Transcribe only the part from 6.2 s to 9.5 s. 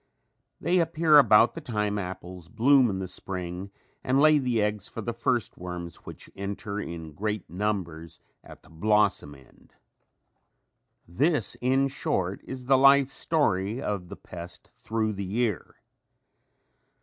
enter in great numbers at the blossom